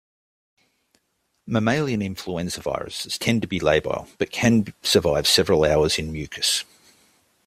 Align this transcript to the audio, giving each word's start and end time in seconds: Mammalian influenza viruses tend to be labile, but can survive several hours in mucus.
Mammalian 1.45 2.01
influenza 2.01 2.59
viruses 2.59 3.19
tend 3.19 3.43
to 3.43 3.47
be 3.47 3.59
labile, 3.59 4.07
but 4.17 4.31
can 4.31 4.73
survive 4.81 5.27
several 5.27 5.63
hours 5.63 5.99
in 5.99 6.11
mucus. 6.11 6.63